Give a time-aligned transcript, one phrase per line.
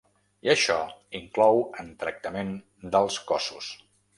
[0.45, 0.77] I això
[1.19, 2.53] inclou en tractament
[2.97, 3.71] dels cossos.